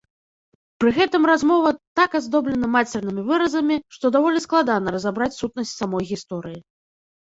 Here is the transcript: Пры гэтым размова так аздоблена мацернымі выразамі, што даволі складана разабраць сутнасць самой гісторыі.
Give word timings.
Пры 0.83 0.91
гэтым 0.97 1.23
размова 1.31 1.73
так 1.99 2.15
аздоблена 2.19 2.67
мацернымі 2.77 3.21
выразамі, 3.29 3.75
што 3.99 4.05
даволі 4.19 4.43
складана 4.47 4.87
разабраць 4.99 5.33
сутнасць 5.41 5.77
самой 5.83 6.03
гісторыі. 6.15 6.59